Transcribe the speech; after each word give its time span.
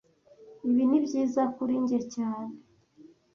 Ibi 0.69 0.83
ni 0.89 0.99
byiza 1.05 1.41
kuri 1.55 1.73
njye 1.83 1.99
cyane 2.13 2.53